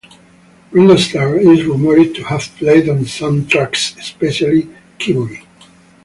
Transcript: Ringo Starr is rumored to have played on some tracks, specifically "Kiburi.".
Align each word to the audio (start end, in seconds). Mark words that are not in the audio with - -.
Ringo 0.71 0.95
Starr 0.97 1.37
is 1.37 1.63
rumored 1.63 2.15
to 2.15 2.23
have 2.23 2.41
played 2.57 2.89
on 2.89 3.05
some 3.05 3.45
tracks, 3.45 3.93
specifically 4.03 4.67
"Kiburi.". 4.97 5.43